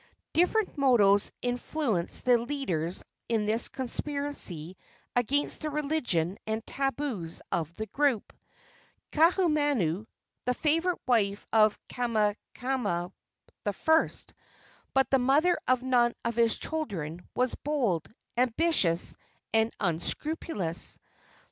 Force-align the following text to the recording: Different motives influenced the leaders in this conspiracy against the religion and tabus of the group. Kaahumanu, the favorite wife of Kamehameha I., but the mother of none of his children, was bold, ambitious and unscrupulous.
Different 0.33 0.79
motives 0.79 1.31
influenced 1.43 2.25
the 2.25 2.39
leaders 2.39 3.03
in 3.29 3.45
this 3.45 3.67
conspiracy 3.69 4.75
against 5.15 5.61
the 5.61 5.69
religion 5.69 6.39
and 6.47 6.65
tabus 6.65 7.39
of 7.51 7.71
the 7.75 7.85
group. 7.85 8.33
Kaahumanu, 9.11 10.07
the 10.45 10.55
favorite 10.55 10.97
wife 11.05 11.45
of 11.53 11.77
Kamehameha 11.87 13.11
I., 13.63 14.09
but 14.95 15.09
the 15.11 15.19
mother 15.19 15.59
of 15.67 15.83
none 15.83 16.13
of 16.25 16.35
his 16.35 16.57
children, 16.57 17.21
was 17.35 17.53
bold, 17.53 18.11
ambitious 18.35 19.15
and 19.53 19.71
unscrupulous. 19.79 20.97